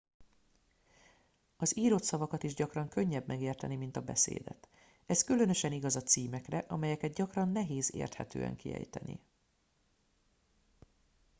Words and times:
az 1.57 1.77
írott 1.77 2.03
szavakat 2.03 2.43
is 2.43 2.53
gyakran 2.53 2.87
könnyebb 2.89 3.27
megérteni 3.27 3.75
mint 3.75 3.95
a 3.97 4.01
beszédet 4.01 4.67
ez 5.05 5.23
különösen 5.23 5.71
igaz 5.71 5.95
a 5.95 6.01
címekre 6.01 6.57
amelyeket 6.67 7.13
gyakran 7.13 7.49
nehéz 7.49 7.93
érthetően 7.95 8.55
kiejteni 8.55 9.19